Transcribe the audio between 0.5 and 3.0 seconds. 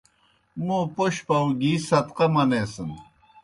موں پوْش پاؤ گِی صدقہ منیسِن۔